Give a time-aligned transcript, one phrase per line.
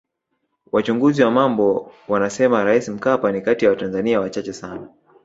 [0.71, 4.89] Wachunguzi wa mambo wanasema Rais Mkapa ni kati ya watanzania wachache sana